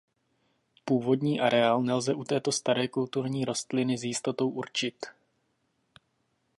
Původní 0.85 1.41
areál 1.41 1.81
nelze 1.83 2.13
u 2.13 2.23
této 2.23 2.51
staré 2.51 2.87
kulturní 2.87 3.45
rostliny 3.45 3.97
s 3.97 4.03
jistotou 4.03 4.49
určit. 4.49 5.05